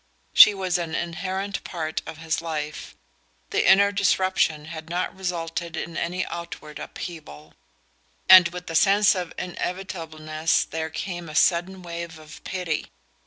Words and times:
She 0.33 0.55
was 0.55 0.79
an 0.79 0.95
inherent 0.95 1.63
part 1.63 2.01
of 2.07 2.17
his 2.17 2.41
life; 2.41 2.95
the 3.51 3.69
inner 3.71 3.91
disruption 3.91 4.65
had 4.65 4.89
not 4.89 5.15
resulted 5.15 5.77
in 5.77 5.95
any 5.95 6.25
outward 6.25 6.79
upheaval. 6.79 7.53
And 8.27 8.47
with 8.47 8.65
the 8.65 8.73
sense 8.73 9.13
of 9.13 9.31
inevitableness 9.37 10.63
there 10.63 10.89
came 10.89 11.29
a 11.29 11.35
sudden 11.35 11.83
wave 11.83 12.17
of 12.17 12.43
pity. 12.43 12.87